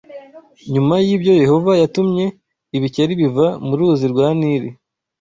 Nyuma 0.73 0.95
y’ibyo 1.05 1.33
Yehova 1.43 1.71
yatumye 1.81 2.25
ibikeri 2.77 3.13
biva 3.21 3.47
mu 3.65 3.73
Ruzi 3.79 4.05
rwa 4.13 4.27
Nili 4.39 4.69